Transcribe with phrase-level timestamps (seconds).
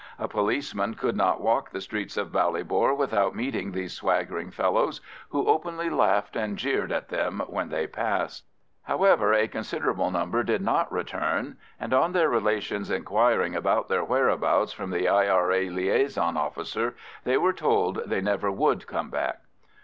[0.17, 5.45] A policeman could not walk the streets of Ballybor without meeting these swaggering fellows, who
[5.45, 8.47] openly laughed and jeered at them when they passed.
[8.81, 14.73] However, a considerable number did not return, and on their relations inquiring about their whereabouts
[14.73, 15.69] from the I.R.A.
[15.69, 19.41] liaison officer, they were told they never would come back.